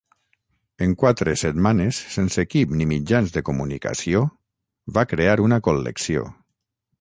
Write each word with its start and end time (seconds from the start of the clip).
En 0.85 0.93
quatre 1.01 1.33
setmanes 1.41 1.99
sense 2.15 2.45
equip 2.47 2.73
ni 2.79 2.87
mitjans 2.93 3.35
de 3.35 3.43
comunicació, 3.51 4.23
va 4.97 5.05
crear 5.13 5.37
una 5.51 5.61
col·lecció. 5.69 6.27